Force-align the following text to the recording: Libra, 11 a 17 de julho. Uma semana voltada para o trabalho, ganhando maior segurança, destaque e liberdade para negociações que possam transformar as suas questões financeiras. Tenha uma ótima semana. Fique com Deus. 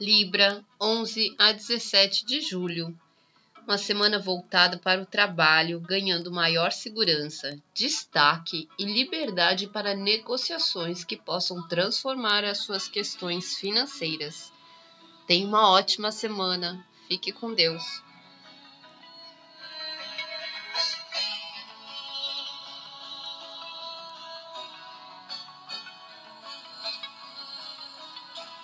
Libra, 0.00 0.64
11 0.80 1.36
a 1.38 1.52
17 1.52 2.24
de 2.24 2.40
julho. 2.40 2.98
Uma 3.66 3.76
semana 3.76 4.18
voltada 4.18 4.78
para 4.78 5.02
o 5.02 5.04
trabalho, 5.04 5.78
ganhando 5.78 6.32
maior 6.32 6.72
segurança, 6.72 7.62
destaque 7.74 8.66
e 8.78 8.86
liberdade 8.86 9.66
para 9.66 9.94
negociações 9.94 11.04
que 11.04 11.18
possam 11.18 11.68
transformar 11.68 12.44
as 12.44 12.62
suas 12.62 12.88
questões 12.88 13.56
financeiras. 13.56 14.50
Tenha 15.26 15.46
uma 15.46 15.70
ótima 15.70 16.10
semana. 16.10 16.82
Fique 17.06 17.30
com 17.30 17.52
Deus. 17.52 18.02